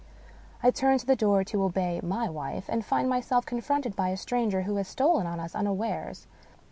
[0.63, 4.17] I turn to the door to obey my wife, and find myself confronted by a
[4.17, 6.25] stranger who has stolen on us unawares.